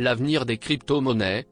l'avenir 0.00 0.46
des 0.46 0.58
crypto-monnaies 0.58 1.46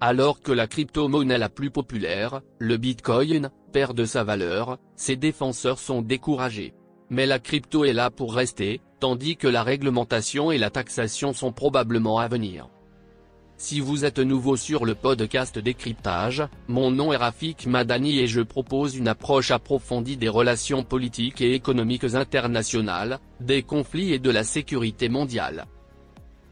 Alors 0.00 0.40
que 0.40 0.52
la 0.52 0.66
crypto-monnaie 0.66 1.38
la 1.38 1.48
plus 1.48 1.70
populaire, 1.70 2.40
le 2.58 2.76
Bitcoin, 2.76 3.50
perd 3.72 3.96
de 3.96 4.04
sa 4.04 4.24
valeur, 4.24 4.78
ses 4.96 5.16
défenseurs 5.16 5.78
sont 5.78 6.02
découragés. 6.02 6.74
Mais 7.10 7.26
la 7.26 7.38
crypto 7.38 7.84
est 7.84 7.92
là 7.92 8.10
pour 8.10 8.34
rester, 8.34 8.80
tandis 9.00 9.36
que 9.36 9.48
la 9.48 9.62
réglementation 9.62 10.50
et 10.50 10.58
la 10.58 10.70
taxation 10.70 11.32
sont 11.32 11.52
probablement 11.52 12.18
à 12.18 12.28
venir. 12.28 12.68
Si 13.56 13.80
vous 13.80 14.04
êtes 14.04 14.18
nouveau 14.18 14.56
sur 14.56 14.84
le 14.84 14.94
podcast 14.94 15.58
Décryptage, 15.58 16.42
mon 16.66 16.90
nom 16.90 17.12
est 17.12 17.16
Rafik 17.16 17.66
Madani 17.66 18.18
et 18.18 18.26
je 18.26 18.40
propose 18.40 18.96
une 18.96 19.08
approche 19.08 19.52
approfondie 19.52 20.16
des 20.16 20.28
relations 20.28 20.82
politiques 20.82 21.40
et 21.40 21.54
économiques 21.54 22.14
internationales, 22.14 23.20
des 23.40 23.62
conflits 23.62 24.12
et 24.12 24.18
de 24.18 24.30
la 24.30 24.42
sécurité 24.42 25.08
mondiale. 25.08 25.66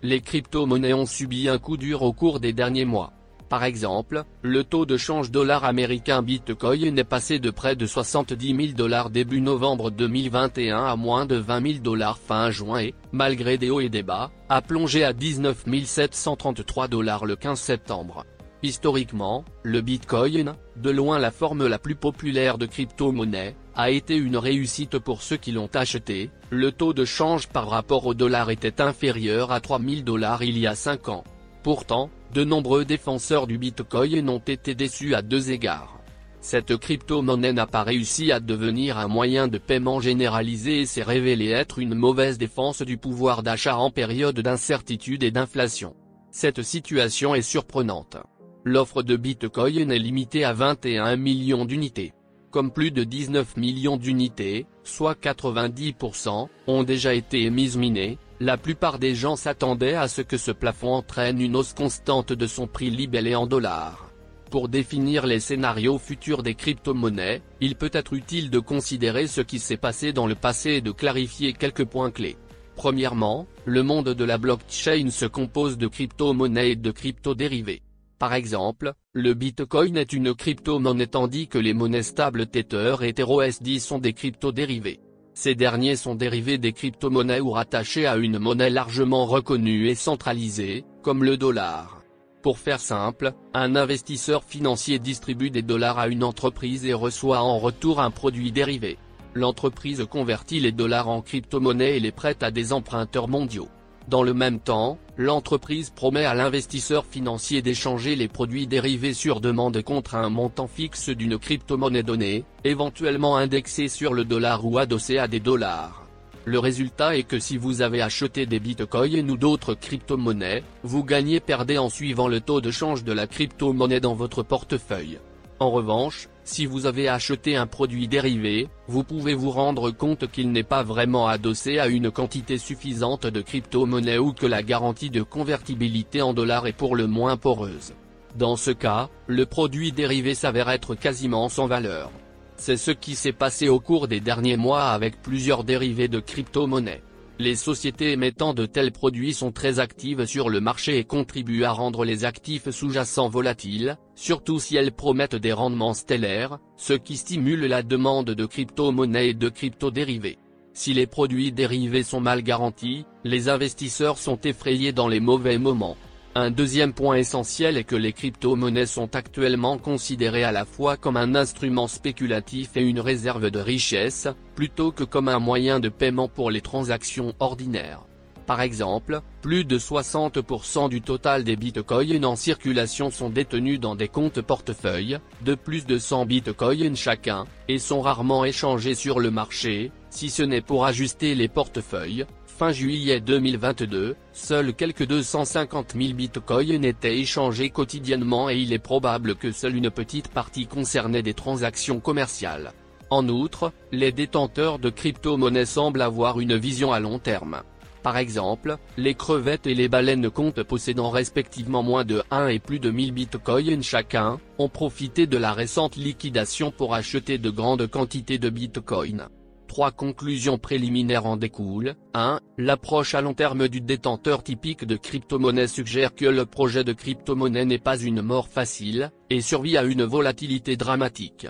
Les 0.05 0.21
crypto-monnaies 0.21 0.95
ont 0.95 1.07
subi 1.07 1.49
un 1.49 1.59
coup 1.59 1.77
dur 1.77 2.03
au 2.03 2.13
cours 2.13 2.41
des 2.41 2.53
derniers 2.53 2.85
mois. 2.85 3.13
Par 3.49 3.63
exemple, 3.63 4.25
le 4.43 4.65
taux 4.65 4.85
de 4.85 4.97
change 4.97 5.31
dollar 5.31 5.63
américain 5.63 6.23
Bitcoin 6.23 6.99
est 6.99 7.05
passé 7.05 7.39
de 7.39 7.51
près 7.51 7.77
de 7.77 7.87
70 7.87 8.57
000 8.57 8.73
dollars 8.77 9.11
début 9.11 9.41
novembre 9.41 9.93
2021 9.93 10.87
à 10.87 10.97
moins 10.97 11.25
de 11.25 11.37
20 11.37 11.67
000 11.75 11.79
dollars 11.85 12.19
fin 12.19 12.51
juin 12.51 12.81
et, 12.81 12.95
malgré 13.13 13.59
des 13.59 13.71
hauts 13.71 13.79
et 13.79 13.91
des 13.91 14.03
bas, 14.03 14.33
a 14.49 14.61
plongé 14.61 15.05
à 15.05 15.13
19 15.13 15.67
733 15.85 16.89
dollars 16.89 17.25
le 17.25 17.37
15 17.37 17.61
septembre. 17.61 18.25
Historiquement, 18.65 19.45
le 19.65 19.81
Bitcoin, 19.81 20.55
de 20.77 20.91
loin 20.91 21.19
la 21.19 21.33
forme 21.33 21.67
la 21.67 21.81
plus 21.81 21.97
populaire 21.97 22.59
de 22.59 22.67
crypto-monnaie, 22.67 23.57
a 23.75 23.91
été 23.91 24.15
une 24.15 24.37
réussite 24.37 24.99
pour 24.99 25.23
ceux 25.23 25.37
qui 25.37 25.51
l'ont 25.51 25.71
acheté, 25.75 26.31
le 26.51 26.71
taux 26.71 26.93
de 26.93 27.05
change 27.05 27.49
par 27.49 27.69
rapport 27.69 28.07
au 28.07 28.15
dollar 28.15 28.51
était 28.51 28.81
inférieur 28.81 29.51
à 29.51 29.61
3000 29.61 30.05
dollars 30.05 30.45
il 30.45 30.59
y 30.59 30.69
a 30.69 30.77
5 30.77 31.09
ans. 31.09 31.25
Pourtant, 31.65 32.09
de 32.35 32.45
nombreux 32.45 32.85
défenseurs 32.85 33.49
du 33.49 33.59
Bitcoin 33.59 34.29
ont 34.29 34.39
été 34.39 34.77
déçus 34.77 35.17
à 35.17 35.23
deux 35.23 35.51
égards. 35.51 35.99
Cette 36.41 36.77
crypto-monnaie 36.77 37.53
n'a 37.53 37.67
pas 37.67 37.83
réussi 37.83 38.31
à 38.31 38.39
devenir 38.39 38.97
un 38.97 39.09
moyen 39.09 39.49
de 39.49 39.59
paiement 39.59 40.01
généralisé 40.01 40.83
et 40.83 40.87
s'est 40.87 41.03
révélé 41.03 41.51
être 41.51 41.81
une 41.81 41.95
mauvaise 41.95 42.39
défense 42.39 42.83
du 42.83 42.97
pouvoir 42.97 43.43
d'achat 43.43 43.77
en 43.77 43.91
période 43.91 44.39
d'incertitude 44.39 45.25
et 45.25 45.33
d'inflation. 45.33 45.97
Cette 46.31 46.63
situation 46.63 47.35
est 47.35 47.43
surprenante. 47.43 48.19
L'offre 48.65 49.03
de 49.03 49.17
Bitcoin 49.17 49.91
est 49.91 49.99
limitée 49.99 50.45
à 50.45 50.53
21 50.53 51.17
millions 51.17 51.65
d'unités. 51.65 52.13
Comme 52.53 52.71
plus 52.71 52.93
de 52.93 53.03
19 53.03 53.57
millions 53.57 53.97
d'unités, 53.97 54.67
soit 54.85 55.21
90%, 55.21 56.49
ont 56.69 56.83
déjà 56.85 57.13
été 57.13 57.43
émises 57.43 57.77
minées, 57.77 58.19
la 58.39 58.57
plupart 58.57 59.01
des 59.01 59.17
gens 59.17 59.35
s'attendaient 59.35 59.95
à 59.95 60.07
ce 60.07 60.23
que 60.23 60.37
ce 60.37 60.53
plafond 60.53 60.95
entraîne 60.95 61.41
une 61.41 61.57
hausse 61.57 61.73
constante 61.73 62.33
de 62.33 62.47
son 62.47 62.69
prix 62.69 62.91
libellé 62.91 63.35
en 63.35 63.49
dollars. 63.49 64.13
Pour 64.49 64.69
définir 64.69 65.27
les 65.27 65.41
scénarios 65.41 65.99
futurs 65.99 66.45
des 66.45 66.55
crypto-monnaies, 66.55 67.43
il 67.61 67.75
peut 67.75 67.91
être 67.93 68.13
utile 68.13 68.49
de 68.49 68.61
considérer 68.61 69.27
ce 69.27 69.41
qui 69.41 69.59
s'est 69.59 69.77
passé 69.77 70.13
dans 70.13 70.29
le 70.29 70.37
passé 70.37 70.75
et 70.75 70.81
de 70.81 70.93
clarifier 70.93 71.53
quelques 71.53 71.87
points 71.87 72.13
clés. 72.13 72.37
Premièrement, 72.77 73.49
le 73.65 73.83
monde 73.83 74.11
de 74.11 74.25
la 74.25 74.39
blockchain 74.39 75.11
se 75.11 75.27
compose 75.27 75.79
de 75.79 75.89
crypto-monnaies 75.89 76.73
et 76.73 76.77
de 76.77 76.93
crypto-dérivés. 76.93 77.83
Par 78.23 78.35
exemple, 78.35 78.95
le 79.15 79.35
Bitcoin 79.35 79.97
est 79.97 80.13
une 80.13 80.33
crypto-monnaie 80.33 81.09
tandis 81.09 81.49
que 81.49 81.59
les 81.59 81.75
monnaies 81.75 82.05
stables 82.05 82.47
Tether 82.47 82.95
et 83.03 83.13
TerraSD 83.15 83.81
sont 83.81 83.99
des 83.99 84.13
crypto-dérivés. 84.13 85.01
Ces 85.35 85.57
derniers 85.57 85.97
sont 85.97 86.15
dérivés 86.15 86.57
des 86.57 86.73
crypto-monnaies 86.73 87.41
ou 87.41 87.51
rattachés 87.51 88.07
à 88.07 88.17
une 88.17 88.39
monnaie 88.39 88.71
largement 88.71 89.27
reconnue 89.27 89.89
et 89.89 89.97
centralisée, 89.97 90.85
comme 91.03 91.25
le 91.25 91.37
dollar. 91.37 92.05
Pour 92.43 92.61
faire 92.61 92.79
simple, 92.79 93.33
un 93.55 93.75
investisseur 93.75 94.45
financier 94.45 95.01
distribue 95.01 95.51
des 95.51 95.63
dollars 95.63 95.99
à 95.99 96.07
une 96.07 96.23
entreprise 96.23 96.87
et 96.87 96.95
reçoit 96.95 97.43
en 97.43 97.59
retour 97.59 98.01
un 98.01 98.13
produit 98.13 98.53
dérivé. 98.53 98.99
L'entreprise 99.35 100.07
convertit 100.09 100.61
les 100.61 100.71
dollars 100.71 101.09
en 101.09 101.23
crypto-monnaies 101.23 101.97
et 101.97 102.01
les 102.01 102.13
prête 102.13 102.45
à 102.45 102.53
des 102.53 102.73
emprunteurs 102.73 103.27
mondiaux. 103.27 103.69
Dans 104.09 104.23
le 104.23 104.35
même 104.35 104.59
temps, 104.59 104.99
l'entreprise 105.17 105.91
promet 105.91 106.25
à 106.25 106.35
l'investisseur 106.35 107.07
financier 107.07 107.63
d'échanger 107.63 108.17
les 108.17 108.29
produits 108.29 108.67
dérivés 108.67 109.15
sur 109.15 109.41
demande 109.41 109.81
contre 109.83 110.17
un 110.17 110.29
montant 110.29 110.67
fixe 110.67 111.09
d'une 111.09 111.39
crypto-monnaie 111.39 112.03
donnée, 112.03 112.45
éventuellement 112.65 113.37
indexé 113.37 113.89
sur 113.89 114.13
le 114.13 114.25
dollar 114.25 114.65
ou 114.67 114.79
adossé 114.79 115.19
à 115.19 115.29
des 115.29 115.41
dollars. 115.41 116.07
Le 116.45 116.59
résultat 116.59 117.17
est 117.17 117.23
que 117.23 117.39
si 117.39 117.57
vous 117.57 117.83
avez 117.83 118.03
acheté 118.03 118.47
des 118.47 118.59
bitcoins 118.59 119.31
ou 119.31 119.37
d'autres 119.37 119.75
crypto-monnaies, 119.75 120.65
vous 120.83 121.05
gagnez-perdez 121.05 121.79
en 121.79 121.89
suivant 121.89 122.27
le 122.27 122.41
taux 122.41 122.61
de 122.61 122.73
change 122.73 123.05
de 123.05 123.13
la 123.13 123.29
crypto-monnaie 123.29 124.01
dans 124.01 124.15
votre 124.15 124.43
portefeuille. 124.43 125.21
En 125.61 125.71
revanche, 125.71 126.29
si 126.45 126.67
vous 126.67 126.87
avez 126.87 127.09
acheté 127.09 127.57
un 127.57 127.67
produit 127.67 128.09
dérivé, 128.09 128.69
vous 128.89 129.05
pouvez 129.05 129.35
vous 129.35 129.51
rendre 129.51 129.91
compte 129.91 130.31
qu'il 130.31 130.51
n'est 130.51 130.65
pas 130.65 130.83
vraiment 130.83 131.29
adossé 131.29 131.79
à 131.79 131.87
une 131.87 132.11
quantité 132.11 132.59
suffisante 132.59 133.27
de 133.27 133.41
crypto-monnaie 133.41 134.19
ou 134.19 134.33
que 134.33 134.47
la 134.47 134.63
garantie 134.63 135.11
de 135.11 135.23
convertibilité 135.23 136.21
en 136.21 136.35
dollars 136.35 136.67
est 136.67 136.73
pour 136.73 136.97
le 136.97 137.07
moins 137.07 137.37
poreuse. 137.37 137.95
Dans 138.37 138.57
ce 138.57 138.71
cas, 138.71 139.09
le 139.27 139.47
produit 139.47 139.93
dérivé 139.93 140.35
s'avère 140.35 140.71
être 140.71 140.95
quasiment 140.95 141.49
sans 141.49 141.67
valeur. 141.67 142.11
C'est 142.57 142.77
ce 142.77 142.91
qui 142.91 143.15
s'est 143.15 143.33
passé 143.33 143.69
au 143.69 143.79
cours 143.79 144.09
des 144.09 144.21
derniers 144.21 144.57
mois 144.57 144.91
avec 144.91 145.21
plusieurs 145.23 145.65
dérivés 145.65 146.09
de 146.09 146.21
crypto-monnaies. 146.21 147.03
Les 147.43 147.57
sociétés 147.57 148.13
émettant 148.13 148.55
de 148.55 148.67
tels 148.67 148.93
produits 148.93 149.35
sont 149.35 149.51
très 149.51 149.81
actives 149.81 150.27
sur 150.27 150.49
le 150.49 150.61
marché 150.61 150.99
et 150.99 151.03
contribuent 151.03 151.65
à 151.65 151.73
rendre 151.73 152.05
les 152.05 152.25
actifs 152.25 152.71
sous-jacents 152.71 153.29
volatiles, 153.29 153.97
surtout 154.15 154.61
si 154.61 154.77
elles 154.77 154.93
promettent 154.93 155.35
des 155.35 155.53
rendements 155.53 155.93
stellaires, 155.93 156.61
ce 156.77 156.93
qui 156.93 157.17
stimule 157.17 157.67
la 157.67 157.83
demande 157.83 158.31
de 158.31 158.47
crypto-monnaies 158.47 159.31
et 159.31 159.35
de 159.35 159.49
crypto-dérivés. 159.49 160.39
Si 160.73 160.95
les 160.95 161.09
produits 161.09 161.51
dérivés 161.51 162.05
sont 162.05 162.21
mal 162.21 162.45
garantis, 162.45 163.07
les 163.25 163.49
investisseurs 163.49 164.19
sont 164.19 164.39
effrayés 164.43 164.93
dans 164.93 165.09
les 165.09 165.19
mauvais 165.19 165.59
moments. 165.59 165.97
Un 166.35 166.51
deuxième 166.51 166.95
point 166.95 167.17
essentiel 167.17 167.77
est 167.77 167.85
que 167.85 167.95
les 167.95 168.15
crypto-monnaies 168.15 168.87
sont 168.87 169.15
actuellement 169.17 169.77
considérées 169.77 170.45
à 170.45 170.53
la 170.53 170.65
fois 170.65 170.97
comme 170.97 171.19
un 171.19 171.35
instrument 171.35 171.89
spéculatif 171.89 172.71
et 172.75 172.81
une 172.81 173.01
réserve 173.01 173.51
de 173.51 173.59
richesse, 173.59 174.29
plutôt 174.55 174.93
que 174.93 175.05
comme 175.05 175.29
un 175.29 175.39
moyen 175.39 175.79
de 175.79 175.91
paiement 175.91 176.29
pour 176.29 176.51
les 176.51 176.63
transactions 176.63 177.35
ordinaires. 177.39 178.07
Par 178.47 178.63
exemple, 178.63 179.21
plus 179.43 179.67
de 179.67 179.79
60% 179.79 180.89
du 180.89 181.03
total 181.03 181.45
des 181.45 181.55
bitcoins 181.55 182.25
en 182.25 182.35
circulation 182.35 183.11
sont 183.11 183.29
détenus 183.29 183.79
dans 183.79 183.95
des 183.95 184.09
comptes 184.09 184.41
portefeuilles, 184.41 185.19
de 185.43 185.55
plus 185.55 185.85
de 185.85 185.99
100 185.99 186.25
bitcoins 186.25 186.97
chacun, 186.97 187.45
et 187.69 187.79
sont 187.79 188.01
rarement 188.01 188.47
échangés 188.47 188.95
sur 188.95 189.21
le 189.21 189.31
marché, 189.31 189.93
si 190.09 190.31
ce 190.31 190.43
n'est 190.43 190.63
pour 190.63 190.87
ajuster 190.87 191.35
les 191.35 191.49
portefeuilles, 191.49 192.27
Fin 192.59 192.71
juillet 192.71 193.19
2022, 193.19 194.15
seuls 194.33 194.75
quelques 194.75 195.07
250 195.07 195.95
000 195.99 196.13
bitcoins 196.13 196.85
étaient 196.85 197.19
échangés 197.19 197.71
quotidiennement 197.71 198.51
et 198.51 198.59
il 198.59 198.73
est 198.73 198.79
probable 198.79 199.35
que 199.35 199.51
seule 199.51 199.75
une 199.75 199.91
petite 199.91 200.29
partie 200.29 200.67
concernait 200.67 201.23
des 201.23 201.35
transactions 201.35 201.99
commerciales. 201.99 202.73
En 203.11 203.27
outre, 203.29 203.73
les 203.91 204.13
détenteurs 204.13 204.79
de 204.79 204.91
crypto-monnaies 204.91 205.65
semblent 205.65 206.03
avoir 206.03 206.41
une 206.41 206.57
vision 206.57 206.93
à 206.93 207.01
long 207.01 207.19
terme. 207.19 207.63
Par 208.03 208.19
exemple, 208.19 208.77
les 208.97 209.15
crevettes 209.15 209.67
et 209.67 209.75
les 209.75 209.89
baleines 209.89 210.31
comptent 210.31 210.63
possédant 210.63 211.11
respectivement 211.11 211.83
moins 211.83 212.05
de 212.05 212.23
1 212.31 212.49
et 212.49 212.59
plus 212.59 212.79
de 212.79 212.91
1000 212.91 213.13
bitcoins 213.13 213.83
chacun, 213.83 214.39
ont 214.59 214.69
profité 214.69 215.27
de 215.27 215.39
la 215.39 215.53
récente 215.53 215.97
liquidation 215.97 216.71
pour 216.71 216.95
acheter 216.95 217.39
de 217.39 217.51
grandes 217.51 217.89
quantités 217.89 218.39
de 218.39 218.51
bitcoins. 218.51 219.29
Trois 219.73 219.91
conclusions 219.91 220.59
préliminaires 220.59 221.25
en 221.25 221.39
découlent. 221.39 221.95
1. 222.13 222.41
L'approche 222.59 223.15
à 223.15 223.23
long 223.23 223.33
terme 223.33 223.69
du 223.69 223.81
détenteur 223.81 224.43
typique 224.43 224.85
de 224.85 224.97
crypto-monnaie 224.97 225.67
suggère 225.67 226.15
que 226.15 226.27
le 226.27 226.45
projet 226.45 226.85
de 226.85 226.93
crypto-monnaie 226.93 227.65
n'est 227.65 227.79
pas 227.79 227.99
une 227.99 228.21
mort 228.21 228.49
facile, 228.49 229.11
et 229.31 229.41
survit 229.41 229.79
à 229.79 229.85
une 229.85 230.05
volatilité 230.05 230.77
dramatique. 230.77 231.47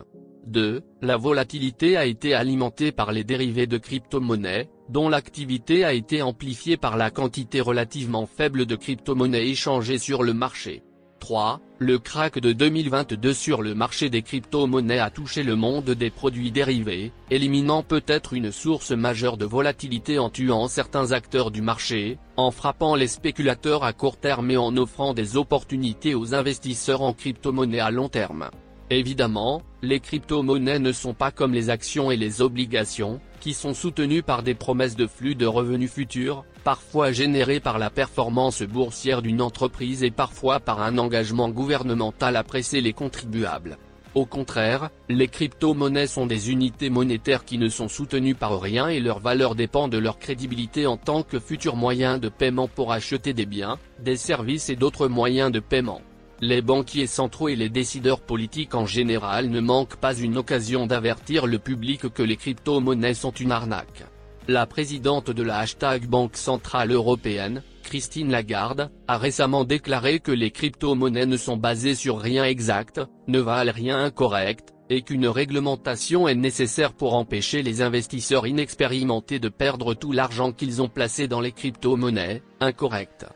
2. 0.46 0.82
La 1.00 1.16
volatilité 1.16 1.96
a 1.96 2.06
été 2.06 2.32
alimentée 2.32 2.92
par 2.92 3.10
les 3.10 3.24
dérivés 3.24 3.66
de 3.66 3.76
crypto-monnaie, 3.76 4.68
dont 4.88 5.08
l'activité 5.08 5.84
a 5.84 5.92
été 5.92 6.22
amplifiée 6.22 6.76
par 6.76 6.96
la 6.96 7.10
quantité 7.10 7.60
relativement 7.60 8.26
faible 8.26 8.66
de 8.66 8.76
crypto-monnaies 8.76 9.48
échangées 9.48 9.98
sur 9.98 10.22
le 10.22 10.32
marché. 10.32 10.84
3. 11.22 11.60
Le 11.78 12.00
crack 12.00 12.40
de 12.40 12.52
2022 12.52 13.32
sur 13.32 13.62
le 13.62 13.76
marché 13.76 14.10
des 14.10 14.22
crypto-monnaies 14.22 14.98
a 14.98 15.08
touché 15.08 15.44
le 15.44 15.54
monde 15.54 15.90
des 15.90 16.10
produits 16.10 16.50
dérivés, 16.50 17.12
éliminant 17.30 17.84
peut-être 17.84 18.32
une 18.32 18.50
source 18.50 18.90
majeure 18.90 19.36
de 19.36 19.44
volatilité 19.44 20.18
en 20.18 20.30
tuant 20.30 20.66
certains 20.66 21.12
acteurs 21.12 21.52
du 21.52 21.62
marché, 21.62 22.18
en 22.36 22.50
frappant 22.50 22.96
les 22.96 23.06
spéculateurs 23.06 23.84
à 23.84 23.92
court 23.92 24.16
terme 24.16 24.50
et 24.50 24.56
en 24.56 24.76
offrant 24.76 25.14
des 25.14 25.36
opportunités 25.36 26.16
aux 26.16 26.34
investisseurs 26.34 27.02
en 27.02 27.12
crypto-monnaies 27.12 27.78
à 27.78 27.92
long 27.92 28.08
terme. 28.08 28.50
Évidemment, 28.94 29.62
les 29.80 30.00
crypto-monnaies 30.00 30.78
ne 30.78 30.92
sont 30.92 31.14
pas 31.14 31.30
comme 31.30 31.54
les 31.54 31.70
actions 31.70 32.10
et 32.10 32.18
les 32.18 32.42
obligations, 32.42 33.20
qui 33.40 33.54
sont 33.54 33.72
soutenues 33.72 34.22
par 34.22 34.42
des 34.42 34.54
promesses 34.54 34.96
de 34.96 35.06
flux 35.06 35.34
de 35.34 35.46
revenus 35.46 35.90
futurs, 35.90 36.44
parfois 36.62 37.10
générés 37.10 37.58
par 37.58 37.78
la 37.78 37.88
performance 37.88 38.60
boursière 38.62 39.22
d'une 39.22 39.40
entreprise 39.40 40.02
et 40.02 40.10
parfois 40.10 40.60
par 40.60 40.82
un 40.82 40.98
engagement 40.98 41.48
gouvernemental 41.48 42.36
à 42.36 42.44
presser 42.44 42.82
les 42.82 42.92
contribuables. 42.92 43.78
Au 44.14 44.26
contraire, 44.26 44.90
les 45.08 45.28
crypto-monnaies 45.28 46.06
sont 46.06 46.26
des 46.26 46.50
unités 46.50 46.90
monétaires 46.90 47.46
qui 47.46 47.56
ne 47.56 47.70
sont 47.70 47.88
soutenues 47.88 48.34
par 48.34 48.60
rien 48.60 48.88
et 48.88 49.00
leur 49.00 49.20
valeur 49.20 49.54
dépend 49.54 49.88
de 49.88 49.96
leur 49.96 50.18
crédibilité 50.18 50.86
en 50.86 50.98
tant 50.98 51.22
que 51.22 51.40
futur 51.40 51.76
moyen 51.76 52.18
de 52.18 52.28
paiement 52.28 52.68
pour 52.68 52.92
acheter 52.92 53.32
des 53.32 53.46
biens, 53.46 53.78
des 54.00 54.18
services 54.18 54.68
et 54.68 54.76
d'autres 54.76 55.08
moyens 55.08 55.50
de 55.50 55.60
paiement. 55.60 56.02
Les 56.44 56.60
banquiers 56.60 57.06
centraux 57.06 57.48
et 57.48 57.54
les 57.54 57.68
décideurs 57.68 58.20
politiques 58.20 58.74
en 58.74 58.84
général 58.84 59.48
ne 59.48 59.60
manquent 59.60 59.94
pas 59.94 60.12
une 60.12 60.36
occasion 60.36 60.88
d'avertir 60.88 61.46
le 61.46 61.60
public 61.60 62.12
que 62.12 62.22
les 62.24 62.34
crypto-monnaies 62.34 63.14
sont 63.14 63.30
une 63.30 63.52
arnaque. 63.52 64.02
La 64.48 64.66
présidente 64.66 65.30
de 65.30 65.44
la 65.44 65.58
hashtag 65.58 66.08
Banque 66.08 66.36
Centrale 66.36 66.90
Européenne, 66.90 67.62
Christine 67.84 68.32
Lagarde, 68.32 68.90
a 69.06 69.18
récemment 69.18 69.64
déclaré 69.64 70.18
que 70.18 70.32
les 70.32 70.50
crypto-monnaies 70.50 71.26
ne 71.26 71.36
sont 71.36 71.56
basées 71.56 71.94
sur 71.94 72.18
rien 72.18 72.42
exact, 72.42 73.00
ne 73.28 73.38
valent 73.38 73.72
rien 73.72 74.02
incorrect, 74.02 74.74
et 74.90 75.02
qu'une 75.02 75.28
réglementation 75.28 76.26
est 76.26 76.34
nécessaire 76.34 76.92
pour 76.92 77.14
empêcher 77.14 77.62
les 77.62 77.82
investisseurs 77.82 78.48
inexpérimentés 78.48 79.38
de 79.38 79.48
perdre 79.48 79.94
tout 79.94 80.10
l'argent 80.10 80.50
qu'ils 80.50 80.82
ont 80.82 80.88
placé 80.88 81.28
dans 81.28 81.40
les 81.40 81.52
crypto-monnaies, 81.52 82.42
incorrectes. 82.58 83.26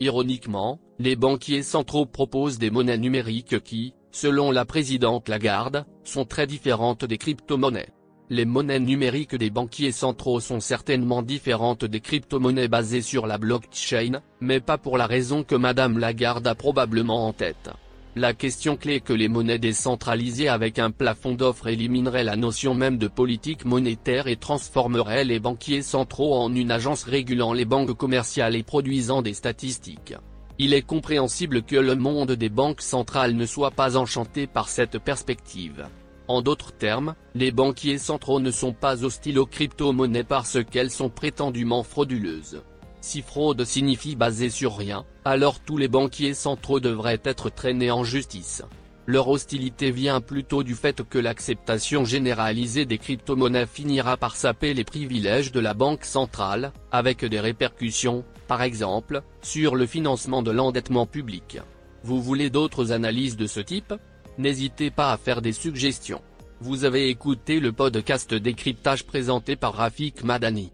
Ironiquement, 0.00 0.78
les 1.00 1.16
banquiers 1.16 1.64
centraux 1.64 2.06
proposent 2.06 2.58
des 2.58 2.70
monnaies 2.70 2.98
numériques 2.98 3.62
qui, 3.64 3.94
selon 4.12 4.52
la 4.52 4.64
présidente 4.64 5.28
Lagarde, 5.28 5.86
sont 6.04 6.24
très 6.24 6.46
différentes 6.46 7.04
des 7.04 7.18
crypto-monnaies. 7.18 7.88
Les 8.30 8.44
monnaies 8.44 8.78
numériques 8.78 9.34
des 9.34 9.50
banquiers 9.50 9.90
centraux 9.90 10.38
sont 10.38 10.60
certainement 10.60 11.22
différentes 11.22 11.84
des 11.84 12.00
crypto-monnaies 12.00 12.68
basées 12.68 13.02
sur 13.02 13.26
la 13.26 13.38
blockchain, 13.38 14.20
mais 14.40 14.60
pas 14.60 14.78
pour 14.78 14.98
la 14.98 15.06
raison 15.06 15.42
que 15.42 15.56
Madame 15.56 15.98
Lagarde 15.98 16.46
a 16.46 16.54
probablement 16.54 17.26
en 17.26 17.32
tête. 17.32 17.70
La 18.18 18.34
question 18.34 18.76
clé 18.76 18.98
que 18.98 19.12
les 19.12 19.28
monnaies 19.28 19.60
décentralisées 19.60 20.48
avec 20.48 20.80
un 20.80 20.90
plafond 20.90 21.34
d'offres 21.34 21.68
élimineraient 21.68 22.24
la 22.24 22.34
notion 22.34 22.74
même 22.74 22.98
de 22.98 23.06
politique 23.06 23.64
monétaire 23.64 24.26
et 24.26 24.34
transformeraient 24.34 25.24
les 25.24 25.38
banquiers 25.38 25.82
centraux 25.82 26.34
en 26.34 26.52
une 26.52 26.72
agence 26.72 27.04
régulant 27.04 27.52
les 27.52 27.64
banques 27.64 27.96
commerciales 27.96 28.56
et 28.56 28.64
produisant 28.64 29.22
des 29.22 29.34
statistiques. 29.34 30.14
Il 30.58 30.74
est 30.74 30.82
compréhensible 30.82 31.62
que 31.62 31.76
le 31.76 31.94
monde 31.94 32.32
des 32.32 32.48
banques 32.48 32.82
centrales 32.82 33.36
ne 33.36 33.46
soit 33.46 33.70
pas 33.70 33.96
enchanté 33.96 34.48
par 34.48 34.68
cette 34.68 34.98
perspective. 34.98 35.86
En 36.26 36.42
d'autres 36.42 36.72
termes, 36.72 37.14
les 37.36 37.52
banquiers 37.52 37.98
centraux 37.98 38.40
ne 38.40 38.50
sont 38.50 38.72
pas 38.72 39.04
hostiles 39.04 39.38
aux 39.38 39.46
crypto-monnaies 39.46 40.24
parce 40.24 40.58
qu'elles 40.64 40.90
sont 40.90 41.08
prétendument 41.08 41.84
frauduleuses. 41.84 42.64
Si 43.00 43.22
fraude 43.22 43.64
signifie 43.64 44.16
basé 44.16 44.50
sur 44.50 44.76
rien, 44.76 45.04
alors 45.24 45.60
tous 45.60 45.76
les 45.76 45.88
banquiers 45.88 46.34
centraux 46.34 46.80
devraient 46.80 47.20
être 47.24 47.50
traînés 47.50 47.90
en 47.90 48.04
justice. 48.04 48.62
Leur 49.06 49.28
hostilité 49.28 49.90
vient 49.90 50.20
plutôt 50.20 50.62
du 50.62 50.74
fait 50.74 51.02
que 51.02 51.18
l'acceptation 51.18 52.04
généralisée 52.04 52.84
des 52.84 52.98
crypto-monnaies 52.98 53.66
finira 53.66 54.18
par 54.18 54.36
saper 54.36 54.74
les 54.74 54.84
privilèges 54.84 55.50
de 55.50 55.60
la 55.60 55.72
Banque 55.72 56.04
centrale, 56.04 56.72
avec 56.92 57.24
des 57.24 57.40
répercussions, 57.40 58.24
par 58.48 58.60
exemple, 58.60 59.22
sur 59.40 59.76
le 59.76 59.86
financement 59.86 60.42
de 60.42 60.50
l'endettement 60.50 61.06
public. 61.06 61.58
Vous 62.04 62.20
voulez 62.20 62.50
d'autres 62.50 62.92
analyses 62.92 63.38
de 63.38 63.46
ce 63.46 63.60
type? 63.60 63.94
N'hésitez 64.36 64.90
pas 64.90 65.10
à 65.10 65.16
faire 65.16 65.40
des 65.40 65.52
suggestions. 65.52 66.20
Vous 66.60 66.84
avez 66.84 67.08
écouté 67.08 67.60
le 67.60 67.72
podcast 67.72 68.34
décryptage 68.34 69.04
présenté 69.04 69.56
par 69.56 69.72
Rafik 69.74 70.22
Madani. 70.22 70.70